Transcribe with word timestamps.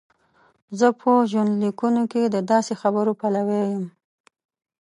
زه 0.79 0.87
په 0.99 1.11
ژوندلیکونو 1.31 2.03
کې 2.11 2.21
د 2.27 2.37
داسې 2.51 2.73
خبرو 2.81 3.11
پلوی 3.19 3.61
یم. 3.71 3.85